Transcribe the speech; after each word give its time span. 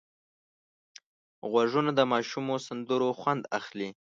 غوږونه 1.49 1.91
د 1.95 2.01
ماشومو 2.11 2.53
سندرو 2.67 3.09
خوند 3.19 3.43
اخلي 3.59 3.89